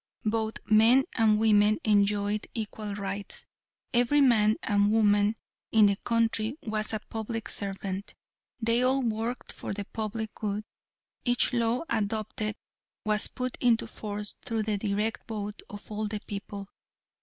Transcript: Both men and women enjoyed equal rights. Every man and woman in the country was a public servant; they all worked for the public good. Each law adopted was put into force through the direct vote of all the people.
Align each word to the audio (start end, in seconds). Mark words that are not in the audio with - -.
Both 0.25 0.55
men 0.65 1.03
and 1.13 1.37
women 1.37 1.77
enjoyed 1.83 2.47
equal 2.55 2.95
rights. 2.95 3.45
Every 3.93 4.19
man 4.19 4.55
and 4.63 4.91
woman 4.91 5.35
in 5.71 5.85
the 5.85 5.95
country 5.97 6.55
was 6.63 6.91
a 6.91 7.01
public 7.07 7.47
servant; 7.47 8.15
they 8.59 8.81
all 8.81 9.03
worked 9.03 9.51
for 9.51 9.73
the 9.75 9.85
public 9.85 10.33
good. 10.33 10.63
Each 11.23 11.53
law 11.53 11.83
adopted 11.87 12.55
was 13.05 13.27
put 13.27 13.57
into 13.61 13.85
force 13.85 14.33
through 14.43 14.63
the 14.63 14.79
direct 14.79 15.27
vote 15.27 15.61
of 15.69 15.91
all 15.91 16.07
the 16.07 16.19
people. 16.25 16.67